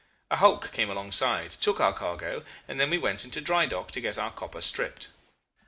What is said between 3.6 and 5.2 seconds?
dock to get our copper stripped.